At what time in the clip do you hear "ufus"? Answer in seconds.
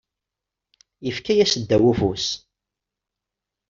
1.91-2.27